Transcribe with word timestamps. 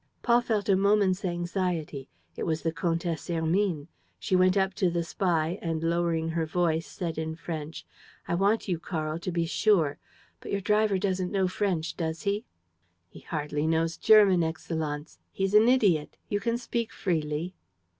Paul 0.23 0.41
felt 0.41 0.67
a 0.67 0.75
moment's 0.75 1.23
anxiety. 1.23 2.09
It 2.35 2.47
was 2.47 2.63
the 2.63 2.71
Comtesse 2.71 3.27
Hermine. 3.27 3.87
She 4.17 4.35
went 4.35 4.57
up 4.57 4.73
to 4.73 4.89
the 4.89 5.03
spy 5.03 5.59
and, 5.61 5.83
lowering 5.83 6.29
her 6.29 6.47
voice, 6.47 6.87
said, 6.87 7.19
in 7.19 7.35
French: 7.35 7.85
"I 8.27 8.33
want 8.33 8.67
you, 8.67 8.79
Karl, 8.79 9.19
to 9.19 9.31
be 9.31 9.45
sure... 9.45 9.99
But 10.39 10.51
your 10.51 10.61
driver 10.61 10.97
doesn't 10.97 11.31
know 11.31 11.47
French, 11.47 11.95
does 11.95 12.23
he?" 12.23 12.45
"He 13.09 13.19
hardly 13.19 13.67
knows 13.67 13.95
German, 13.95 14.41
Excellenz. 14.41 15.19
He's 15.31 15.53
an 15.53 15.69
idiot. 15.69 16.17
You 16.29 16.39
can 16.39 16.57
speak 16.57 16.91
freely." 16.91 17.53